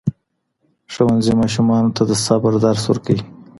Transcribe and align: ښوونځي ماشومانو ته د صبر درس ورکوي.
ښوونځي 0.93 1.33
ماشومانو 1.41 1.93
ته 1.95 2.03
د 2.09 2.11
صبر 2.25 2.51
درس 2.65 2.83
ورکوي. 2.87 3.23